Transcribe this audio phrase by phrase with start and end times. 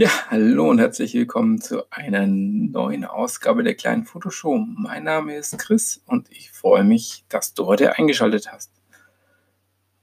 [0.00, 4.56] Ja, hallo und herzlich willkommen zu einer neuen Ausgabe der kleinen Fotoshow.
[4.56, 8.70] Mein Name ist Chris und ich freue mich, dass du heute eingeschaltet hast.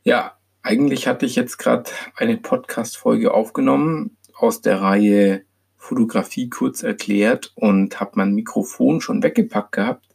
[0.03, 5.45] Ja, eigentlich hatte ich jetzt gerade eine Podcast-Folge aufgenommen aus der Reihe
[5.77, 10.09] Fotografie kurz erklärt und habe mein Mikrofon schon weggepackt gehabt.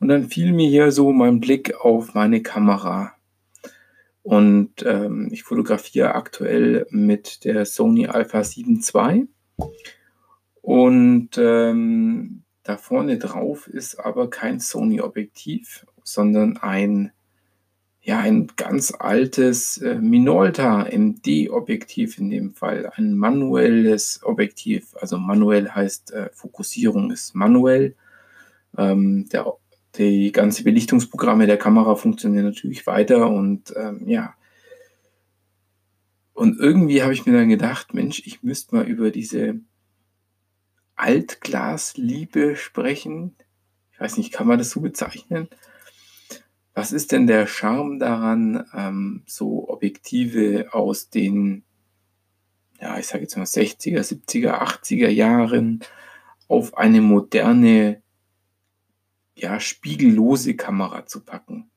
[0.00, 3.12] Und dann fiel mir hier so mein Blick auf meine Kamera
[4.22, 9.28] und ähm, ich fotografiere aktuell mit der Sony Alpha 7 II.
[10.62, 17.12] Und ähm, da vorne drauf ist aber kein Sony-Objektiv, sondern ein,
[18.02, 22.92] ja, ein ganz altes äh, Minolta MD-Objektiv in dem Fall.
[22.94, 24.94] Ein manuelles Objektiv.
[25.00, 27.96] Also manuell heißt äh, Fokussierung ist manuell.
[28.76, 29.46] Ähm, der
[30.00, 34.34] die ganze Belichtungsprogramme der Kamera funktionieren natürlich weiter und ähm, ja.
[36.32, 39.60] Und irgendwie habe ich mir dann gedacht, Mensch, ich müsste mal über diese
[40.96, 43.36] Altglasliebe sprechen.
[43.92, 45.48] Ich weiß nicht, kann man das so bezeichnen?
[46.72, 51.64] Was ist denn der Charme daran, ähm, so Objektive aus den,
[52.80, 55.80] ja, ich sage jetzt mal 60er, 70er, 80er Jahren
[56.48, 58.02] auf eine moderne
[59.40, 61.70] ja, spiegellose Kamera zu packen.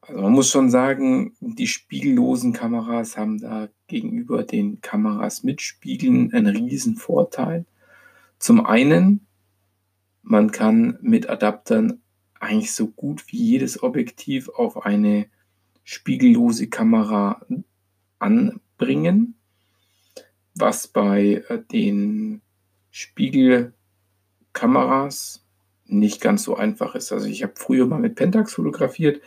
[0.00, 6.32] Also man muss schon sagen, die spiegellosen Kameras haben da gegenüber den Kameras mit Spiegeln
[6.32, 7.66] einen riesen Vorteil.
[8.38, 9.26] Zum einen,
[10.22, 12.00] man kann mit Adaptern
[12.40, 15.26] eigentlich so gut wie jedes Objektiv auf eine
[15.84, 17.40] spiegellose Kamera
[18.18, 19.34] anbringen,
[20.54, 22.40] was bei äh, den
[22.90, 25.44] Spiegelkameras
[25.88, 27.12] nicht ganz so einfach ist.
[27.12, 29.20] Also ich habe früher mal mit Pentax fotografiert.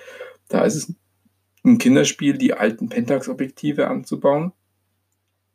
[0.48, 0.94] Da ist es
[1.64, 4.54] ein Kinderspiel, die alten Pentax-Objektive anzubauen.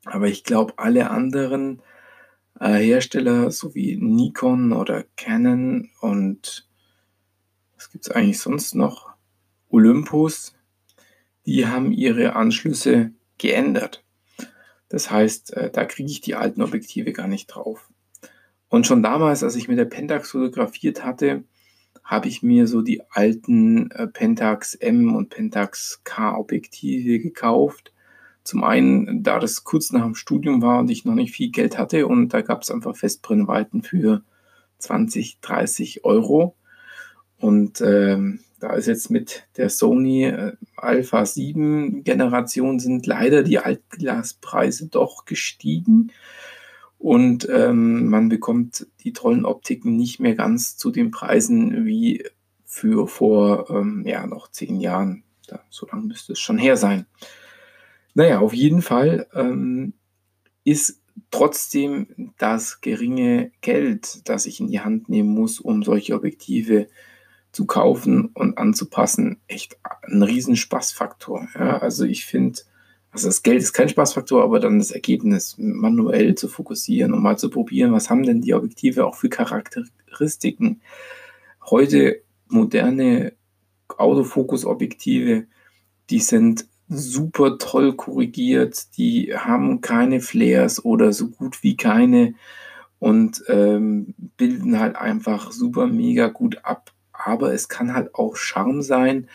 [0.04, 1.82] Aber ich glaube, alle anderen
[2.60, 6.68] äh, Hersteller, so wie Nikon oder Canon und
[7.74, 9.10] was gibt es eigentlich sonst noch?
[9.68, 10.54] Olympus,
[11.44, 14.04] die haben ihre Anschlüsse geändert.
[14.88, 17.90] Das heißt, äh, da kriege ich die alten Objektive gar nicht drauf.
[18.68, 21.44] Und schon damals, als ich mit der Pentax fotografiert hatte,
[22.02, 27.92] habe ich mir so die alten äh, Pentax M und Pentax K Objektive gekauft.
[28.44, 31.78] Zum einen, da das kurz nach dem Studium war und ich noch nicht viel Geld
[31.78, 34.22] hatte und da gab es einfach Festbrennweiten für
[34.78, 36.54] 20, 30 Euro.
[37.38, 43.58] Und ähm, da ist jetzt mit der Sony äh, Alpha 7 Generation sind leider die
[43.58, 46.12] Altglaspreise doch gestiegen
[47.06, 52.24] und ähm, man bekommt die tollen Optiken nicht mehr ganz zu den Preisen wie
[52.64, 55.22] für vor ähm, ja, noch zehn Jahren.
[55.46, 57.06] Da, so lange müsste es schon her sein.
[58.14, 59.92] Naja, auf jeden Fall ähm,
[60.64, 61.00] ist
[61.30, 66.88] trotzdem das geringe Geld, das ich in die Hand nehmen muss, um solche Objektive
[67.52, 71.46] zu kaufen und anzupassen, echt ein Riesenspaßfaktor.
[71.54, 72.62] Ja, also ich finde,
[73.16, 77.38] also das Geld ist kein Spaßfaktor, aber dann das Ergebnis manuell zu fokussieren und mal
[77.38, 80.82] zu probieren, was haben denn die Objektive auch für Charakteristiken.
[81.64, 83.32] Heute moderne
[83.88, 85.46] Autofokus-Objektive,
[86.10, 92.34] die sind super toll korrigiert, die haben keine Flares oder so gut wie keine
[92.98, 96.92] und ähm, bilden halt einfach super mega gut ab.
[97.14, 99.26] Aber es kann halt auch Charme sein,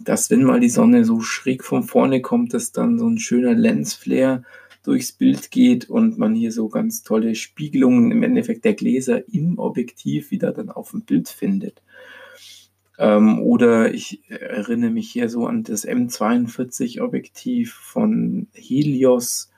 [0.00, 3.54] dass wenn mal die Sonne so schräg von vorne kommt, dass dann so ein schöner
[3.54, 4.44] Lensflare
[4.82, 9.58] durchs Bild geht und man hier so ganz tolle Spiegelungen im Endeffekt der Gläser im
[9.58, 11.82] Objektiv wieder dann auf dem Bild findet.
[12.98, 19.50] Ähm, oder ich erinnere mich hier so an das M42 Objektiv von Helios,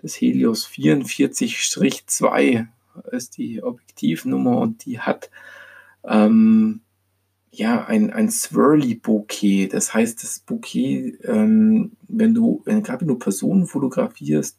[0.00, 2.66] das Helios 44-2
[3.12, 5.30] ist die Objektivnummer und die hat
[6.04, 6.80] ähm,
[7.56, 9.68] ja, ein, ein Swirly-Bouquet.
[9.68, 14.58] Das heißt, das Bouquet, ähm, wenn du, gerade wenn du Personen fotografierst,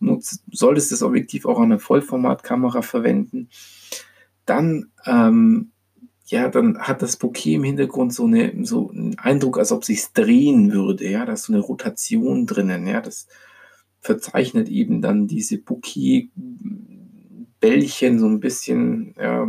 [0.00, 0.20] du
[0.52, 3.48] solltest das Objektiv auch an einer Vollformatkamera verwenden,
[4.44, 5.72] dann, ähm,
[6.26, 10.06] ja, dann hat das Bouquet im Hintergrund so, eine, so einen Eindruck, als ob sich
[10.12, 11.10] drehen würde.
[11.10, 12.86] Ja, da ist so eine Rotation drinnen.
[12.86, 13.26] Ja, das
[14.00, 19.44] verzeichnet eben dann diese Bouquet-Bällchen so ein bisschen, ja,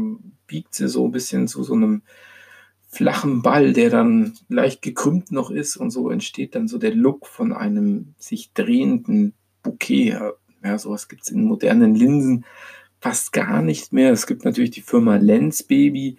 [0.47, 2.01] biegt sie so ein bisschen zu so einem
[2.97, 7.27] flachen Ball, der dann leicht gekrümmt noch ist und so entsteht dann so der Look
[7.27, 10.17] von einem sich drehenden Bouquet.
[10.63, 12.43] Ja, sowas gibt es in modernen Linsen
[12.99, 14.11] fast gar nicht mehr.
[14.11, 16.17] Es gibt natürlich die Firma Lens Baby,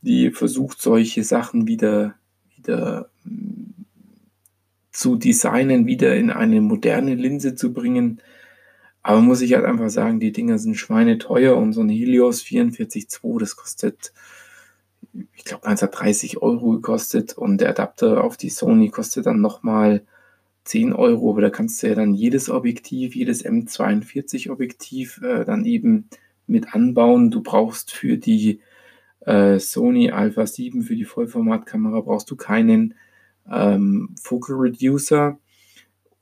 [0.00, 2.16] die versucht, solche Sachen wieder,
[2.56, 3.74] wieder hm,
[4.90, 8.20] zu designen, wieder in eine moderne Linse zu bringen.
[9.02, 13.38] Aber muss ich halt einfach sagen, die Dinger sind schweineteuer und so ein Helios 44.2,
[13.38, 14.12] das kostet,
[15.12, 20.02] ich glaube, 1930 Euro gekostet und der Adapter auf die Sony kostet dann nochmal
[20.64, 25.64] 10 Euro, aber da kannst du ja dann jedes Objektiv, jedes M42 Objektiv äh, dann
[25.64, 26.08] eben
[26.46, 27.30] mit anbauen.
[27.30, 28.60] Du brauchst für die
[29.20, 32.94] äh, Sony Alpha 7, für die Vollformatkamera brauchst du keinen
[33.50, 35.38] ähm, Focal Reducer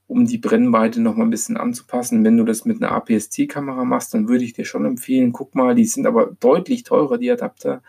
[0.09, 2.25] um die Brennweite noch mal ein bisschen anzupassen.
[2.25, 5.75] Wenn du das mit einer APS-C-Kamera machst, dann würde ich dir schon empfehlen, guck mal,
[5.75, 7.83] die sind aber deutlich teurer, die Adapter,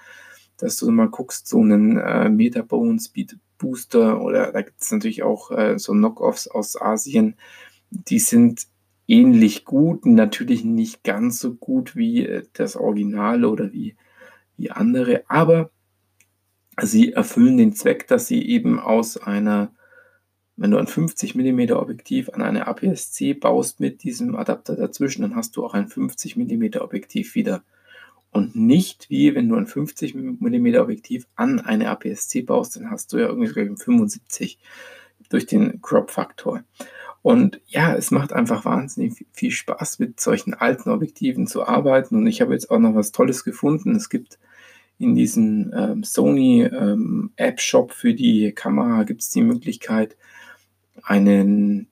[0.58, 5.24] dass du mal guckst, so einen äh, Metabone Speed Booster oder da gibt es natürlich
[5.24, 7.36] auch äh, so Knockoffs aus Asien,
[7.90, 8.68] die sind
[9.08, 13.96] ähnlich gut, natürlich nicht ganz so gut wie äh, das Original oder wie,
[14.58, 15.72] wie andere, aber
[16.82, 19.72] sie erfüllen den Zweck, dass sie eben aus einer
[20.58, 25.36] wenn du ein 50 mm Objektiv an eine APS-C baust mit diesem Adapter dazwischen, dann
[25.36, 27.64] hast du auch ein 50 mm Objektiv wieder.
[28.38, 33.12] Und nicht wie wenn du ein 50 mm Objektiv an eine APS-C baust, dann hast
[33.12, 34.60] du ja irgendwie 75
[35.30, 36.64] durch den Crop-Faktor.
[37.24, 42.16] Und ja, es macht einfach wahnsinnig viel Spaß, mit solchen alten Objektiven zu arbeiten.
[42.16, 43.96] Und ich habe jetzt auch noch was Tolles gefunden.
[43.96, 44.38] Es gibt
[45.00, 50.16] in diesem ähm, Sony ähm, App Shop für die Kamera gibt es die Möglichkeit,
[51.02, 51.88] einen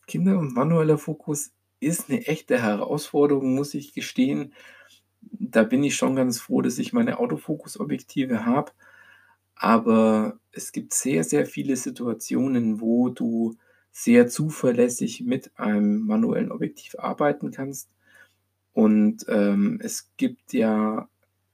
[0.06, 4.55] Kinder und manueller Fokus ist eine echte Herausforderung, muss ich gestehen.
[5.23, 8.73] Da bin ich schon ganz froh, dass ich meine Autofokus-Objektive habe
[9.56, 13.56] aber es gibt sehr, sehr viele Situationen, wo du
[13.91, 17.91] sehr zuverlässig mit einem manuellen Objektiv arbeiten kannst.
[18.79, 21.09] Und ähm, es gibt ja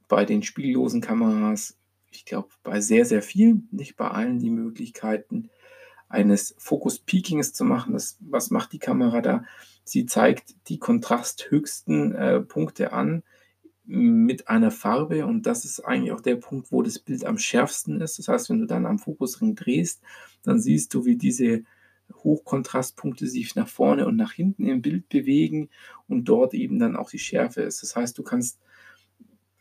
[0.08, 1.74] bei den spiegellosen Kameras,
[2.10, 5.48] ich glaube, bei sehr, sehr vielen, nicht bei allen, die Möglichkeiten
[6.10, 7.94] eines Fokus-Peakings zu machen.
[7.94, 9.44] Das, was macht die Kamera da?
[9.84, 13.22] Sie zeigt die kontrasthöchsten äh, Punkte an
[13.86, 18.02] mit einer Farbe und das ist eigentlich auch der Punkt, wo das Bild am schärfsten
[18.02, 18.18] ist.
[18.18, 20.02] Das heißt, wenn du dann am Fokusring drehst,
[20.42, 21.62] dann siehst du, wie diese
[22.12, 25.70] Hochkontrastpunkte sich nach vorne und nach hinten im Bild bewegen
[26.08, 27.82] und dort eben dann auch die Schärfe ist.
[27.82, 28.58] Das heißt, du kannst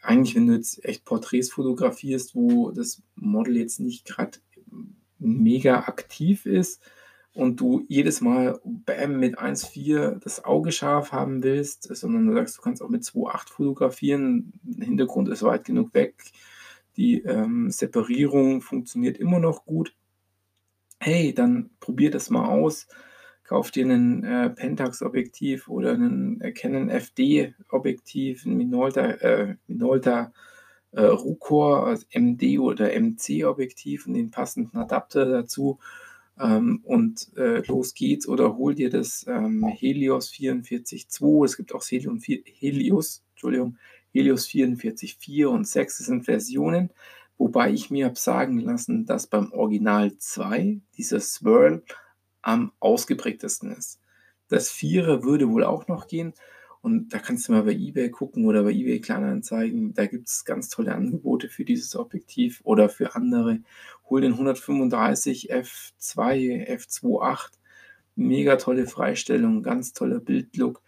[0.02, 4.40] eigentlich, wenn du jetzt echt Porträts fotografierst, wo das Model jetzt nicht gerade
[5.20, 6.82] mega aktiv ist,
[7.34, 12.58] und du jedes Mal bam, mit 1,4 das Auge scharf haben willst, sondern du sagst,
[12.58, 16.16] du kannst auch mit 2,8 fotografieren, der Hintergrund ist weit genug weg,
[16.96, 19.96] die ähm, Separierung funktioniert immer noch gut.
[21.06, 22.88] Hey, dann probier das mal aus.
[23.44, 30.32] Kauf dir ein äh, Pentax-Objektiv oder ein äh, Canon FD-Objektiv, ein Minolta, äh, Minolta
[30.92, 35.78] äh, Rucor also MD oder MC-Objektiv und den passenden Adapter dazu
[36.40, 41.44] ähm, und äh, los geht's oder hol dir das ähm, Helios 44.2.
[41.44, 43.78] Es gibt auch Helium 4, Helios, Entschuldigung,
[44.14, 45.98] Helios 44.4 und 6.
[45.98, 46.92] Das sind Versionen,
[47.38, 51.84] wobei ich mir habe sagen lassen, dass beim Original 2 dieser Swirl
[52.42, 54.00] am ausgeprägtesten ist.
[54.50, 56.34] Das 4er würde wohl auch noch gehen.
[56.82, 59.94] Und da kannst du mal bei eBay gucken oder bei eBay Kleinanzeigen.
[59.94, 63.62] Da gibt es ganz tolle Angebote für dieses Objektiv oder für andere.
[64.10, 67.52] Hol den 135 F2, F28.
[68.16, 70.82] Mega tolle Freistellung, ganz toller Bildlook.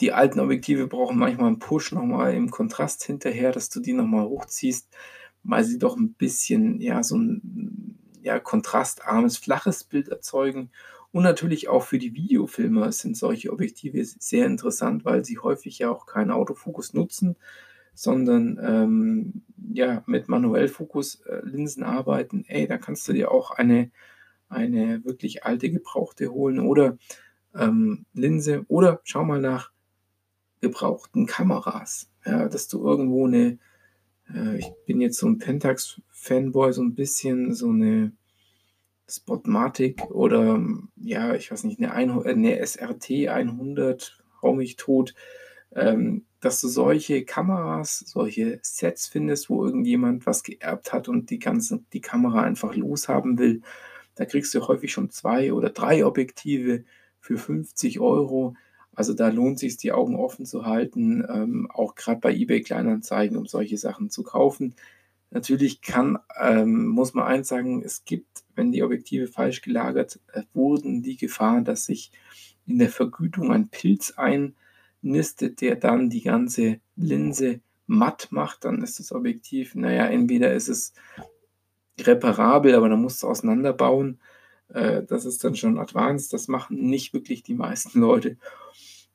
[0.00, 4.26] Die alten Objektive brauchen manchmal einen Push nochmal im Kontrast hinterher, dass du die nochmal
[4.26, 4.88] hochziehst,
[5.44, 10.70] weil sie doch ein bisschen, ja, so ein ja, kontrastarmes, flaches Bild erzeugen.
[11.12, 15.90] Und natürlich auch für die Videofilmer sind solche Objektive sehr interessant, weil sie häufig ja
[15.90, 17.36] auch keinen Autofokus nutzen.
[17.94, 23.90] sondern ähm, ja, mit Manuellfokus-Linsen äh, arbeiten, ey, da kannst du dir auch eine,
[24.48, 26.98] eine wirklich alte gebrauchte holen oder
[27.54, 29.70] ähm, Linse oder schau mal nach
[30.60, 32.10] gebrauchten Kameras.
[32.24, 33.58] Ja, dass du irgendwo eine,
[34.32, 38.12] äh, ich bin jetzt so ein Pentax-Fanboy, so ein bisschen so eine
[39.08, 40.62] Spotmatic oder
[40.96, 45.14] ja, ich weiß nicht, eine, ein, eine SRT 100, hau mich tot,
[45.72, 51.38] ähm, dass du solche Kameras, solche Sets findest, wo irgendjemand was geerbt hat und die
[51.38, 53.62] ganze, die Kamera einfach loshaben will.
[54.14, 56.84] Da kriegst du häufig schon zwei oder drei Objektive
[57.18, 58.54] für 50 Euro.
[58.94, 63.36] Also da lohnt sich die Augen offen zu halten, ähm, auch gerade bei eBay Kleinanzeigen,
[63.36, 64.74] um solche Sachen zu kaufen.
[65.30, 70.42] Natürlich kann, ähm, muss man eins sagen, es gibt, wenn die Objektive falsch gelagert äh,
[70.52, 72.12] wurden, die Gefahr, dass sich
[72.66, 78.64] in der Vergütung ein Pilz einnistet, der dann die ganze Linse matt macht.
[78.64, 80.94] Dann ist das Objektiv, naja, entweder ist es
[82.00, 84.18] reparabel, aber dann musst du auseinanderbauen
[84.68, 86.32] äh, das ist dann schon advanced.
[86.32, 88.36] Das machen nicht wirklich die meisten Leute.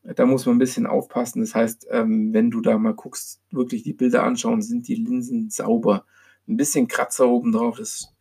[0.03, 1.41] Da muss man ein bisschen aufpassen.
[1.41, 5.49] Das heißt, ähm, wenn du da mal guckst, wirklich die Bilder anschauen, sind die Linsen
[5.49, 6.05] sauber.
[6.47, 8.13] Ein bisschen Kratzer oben drauf ist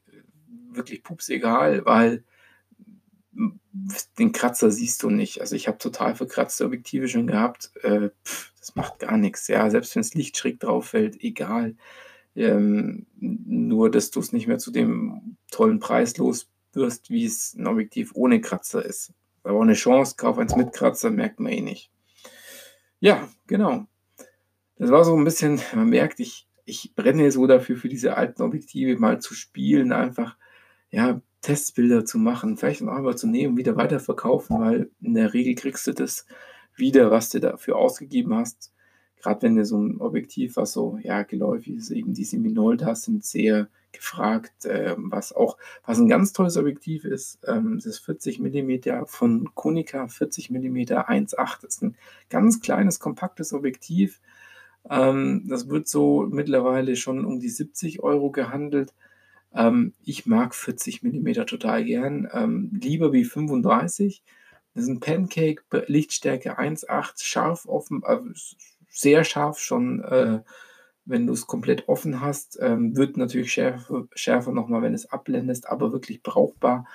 [0.71, 2.25] wirklich pups egal, weil
[4.19, 5.41] den Kratzer siehst du nicht.
[5.41, 7.71] Also ich habe total verkratzte Objektive schon gehabt.
[7.83, 9.49] Äh, pff, das macht gar nichts.
[9.49, 11.77] Ja, selbst wenn das Licht schräg drauf fällt, egal.
[12.35, 17.55] Ähm, nur, dass du es nicht mehr zu dem tollen Preis los wirst, wie es
[17.55, 19.13] ein Objektiv ohne Kratzer ist.
[19.49, 21.91] Aber eine Chance, kauf eins mit Kratzer, merkt man eh nicht.
[23.01, 23.87] Ja, genau.
[24.77, 28.43] Das war so ein bisschen, man merkt, ich, ich brenne so dafür, für diese alten
[28.43, 30.37] Objektive mal zu spielen, einfach,
[30.91, 35.55] ja, Testbilder zu machen, vielleicht auch mal zu nehmen, wieder weiterverkaufen, weil in der Regel
[35.55, 36.27] kriegst du das
[36.77, 38.75] wieder, was du dafür ausgegeben hast.
[39.17, 43.25] Gerade wenn du so ein Objektiv, was so, ja, geläufig ist, eben diese Minoltas sind
[43.25, 49.05] sehr gefragt, äh, was auch, was ein ganz tolles Objektiv ist, ähm, das 40 mm
[49.07, 51.97] von Konica 40 mm 1.8 ist ein
[52.29, 54.21] ganz kleines, kompaktes Objektiv.
[54.91, 58.95] Ähm, das wird so mittlerweile schon um die 70 Euro gehandelt.
[59.55, 64.23] Ähm, ich mag 40 mm total gern, ähm, lieber wie 35.
[64.75, 68.19] Das ist ein Pancake, Lichtstärke 1.8, scharf offen, äh,
[68.91, 70.05] sehr scharf schon.
[70.05, 70.41] Äh,
[71.09, 75.69] wenn du es komplett offen hast, ähm, wird natürlich schärfer, schärfer nochmal, wenn es abblendest,
[75.69, 76.87] aber wirklich brauchbar.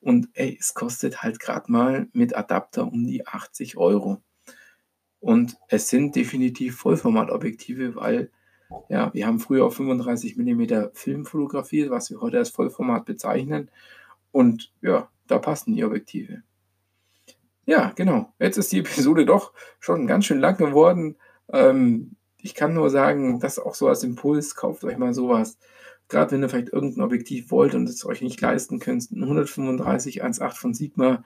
[0.00, 4.22] Und ey, es kostet halt gerade mal mit Adapter um die 80 Euro.
[5.20, 8.30] Und es sind definitiv Vollformatobjektive, weil
[8.88, 13.70] ja, wir haben früher auf 35 mm Film fotografiert, was wir heute als Vollformat bezeichnen.
[14.32, 16.42] Und ja, da passen die Objektive.
[17.66, 18.32] Ja, genau.
[18.38, 21.16] Jetzt ist die Episode doch schon ganz schön lang geworden.
[21.52, 25.58] Ähm, ich kann nur sagen, das auch so als Impuls, kauft euch mal sowas.
[26.08, 30.24] Gerade wenn ihr vielleicht irgendein Objektiv wollt und es euch nicht leisten könnt, ein 135
[30.24, 31.22] 1.8 von Sigma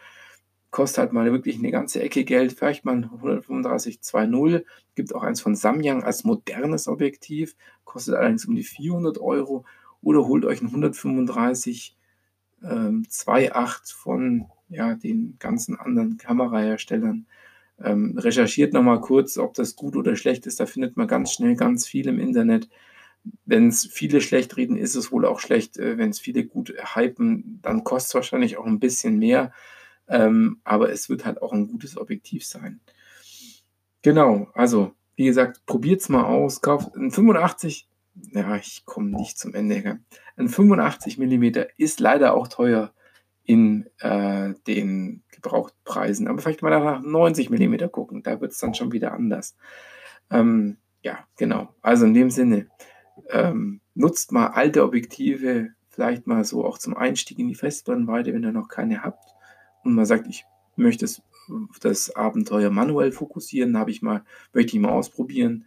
[0.75, 2.53] kostet halt mal wirklich eine ganze Ecke Geld.
[2.53, 4.65] Vielleicht mal ein 135 2.0.
[4.97, 7.55] Gibt auch eins von Samyang als modernes Objektiv,
[7.85, 9.65] kostet allerdings um die 400 Euro.
[10.03, 11.97] Oder holt euch ein 135
[12.65, 17.27] ähm, 2.8 von ja, den ganzen anderen Kameraherstellern.
[17.83, 20.61] Ähm, recherchiert nochmal kurz, ob das gut oder schlecht ist.
[20.61, 22.69] Da findet man ganz schnell ganz viel im Internet.
[23.45, 25.79] Wenn es viele schlecht reden, ist es wohl auch schlecht.
[25.79, 29.53] Äh, Wenn es viele gut hypen, dann kostet es wahrscheinlich auch ein bisschen mehr.
[30.07, 32.81] Ähm, aber es wird halt auch ein gutes Objektiv sein.
[34.03, 36.61] Genau, also wie gesagt, probiert es mal aus.
[36.61, 37.89] Kauft ein 85,
[38.33, 40.01] ja, ich komme nicht zum Ende.
[40.37, 42.93] Ein 85 mm ist leider auch teuer
[43.45, 46.27] in äh, den Gebrauchtpreisen.
[46.27, 49.57] Aber vielleicht mal nach 90 mm gucken, da wird es dann schon wieder anders.
[50.31, 51.69] Ähm, ja, genau.
[51.83, 52.69] Also in dem Sinne,
[53.31, 58.43] ähm, nutzt mal alte Objektive, vielleicht mal so auch zum Einstieg in die Festbrennweite, wenn
[58.43, 59.31] ihr noch keine habt.
[59.85, 60.45] Und man sagt, ich
[60.77, 61.23] möchte das,
[61.81, 65.67] das Abenteuer manuell fokussieren, habe ich mal, möchte ich mal ausprobieren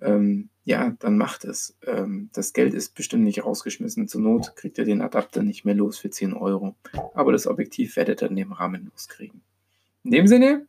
[0.00, 1.76] ähm, ja, dann macht es.
[1.86, 4.08] Ähm, das Geld ist bestimmt nicht rausgeschmissen.
[4.08, 6.74] Zur Not kriegt ihr den Adapter nicht mehr los für 10 Euro.
[7.14, 9.42] Aber das Objektiv werdet ihr in dem Rahmen loskriegen.
[10.04, 10.66] In dem Sinne,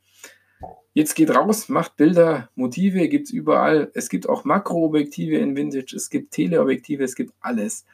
[0.94, 3.90] jetzt geht raus, macht Bilder, Motive gibt es überall.
[3.94, 7.86] Es gibt auch Makroobjektive in Vintage, es gibt Teleobjektive, es gibt alles.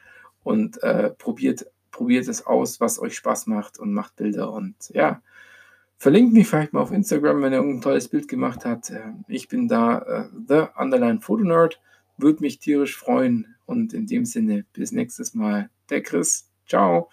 [0.42, 4.52] Und äh, probiert, probiert es aus, was euch Spaß macht und macht Bilder.
[4.52, 5.22] Und ja,
[6.02, 8.90] Verlinkt mich vielleicht mal auf Instagram, wenn er irgendein tolles Bild gemacht hat.
[8.90, 11.80] Äh, ich bin da, äh, The Underline Photo Nerd.
[12.22, 13.54] Würde mich tierisch freuen.
[13.66, 15.70] Und in dem Sinne, bis nächstes Mal.
[15.90, 16.50] Der Chris.
[16.66, 17.10] Ciao.